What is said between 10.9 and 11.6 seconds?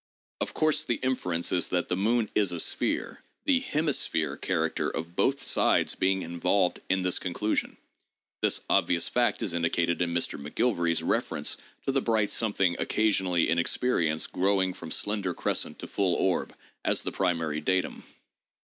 reference